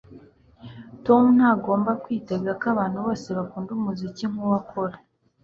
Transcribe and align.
Tom 1.05 1.23
ntagomba 1.37 1.91
kwitega 2.03 2.51
ko 2.59 2.65
abantu 2.73 2.97
bose 3.05 3.27
bakunda 3.37 3.69
umuziki 3.73 4.23
nkuwo 4.31 4.55
akora 4.61 4.95